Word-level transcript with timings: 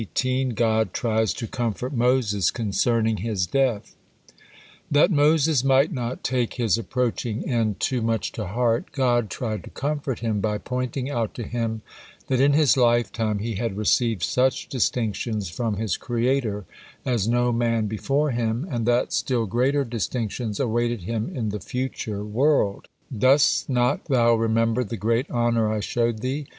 GOD 0.55 0.93
TRIES 0.93 1.31
TO 1.31 1.45
COMFORT 1.47 1.93
MOSES 1.93 2.49
CONCERNING 2.49 3.17
HIS 3.17 3.45
DEATH 3.45 3.95
That 4.89 5.11
Moses 5.11 5.63
might 5.63 5.91
not 5.91 6.23
take 6.23 6.55
his 6.55 6.79
approaching 6.79 7.47
end 7.47 7.79
too 7.79 8.01
much 8.01 8.31
to 8.31 8.47
heart, 8.47 8.91
God 8.93 9.29
tried 9.29 9.63
to 9.63 9.69
comfort 9.69 10.17
him 10.21 10.39
by 10.39 10.57
pointing 10.57 11.11
out 11.11 11.35
to 11.35 11.43
him 11.43 11.83
that 12.29 12.39
in 12.41 12.53
his 12.53 12.75
lifetime 12.75 13.37
he 13.37 13.53
had 13.57 13.77
received 13.77 14.23
such 14.23 14.67
distinctions 14.69 15.51
from 15.51 15.75
his 15.75 15.97
Creator 15.97 16.65
as 17.05 17.27
no 17.27 17.51
man 17.51 17.85
before 17.85 18.31
him, 18.31 18.67
and 18.71 18.87
that 18.87 19.13
still 19.13 19.45
greater 19.45 19.83
distinctions 19.83 20.59
awaited 20.59 21.01
him 21.03 21.29
in 21.31 21.49
the 21.49 21.59
future 21.59 22.23
world. 22.25 22.87
God 22.87 22.87
said: 22.87 23.19
"Dost 23.19 23.69
not 23.69 24.05
thou 24.05 24.33
remember 24.33 24.83
the 24.83 24.97
great 24.97 25.29
honor 25.29 25.71
I 25.71 25.79
showed 25.79 26.21
thee? 26.21 26.47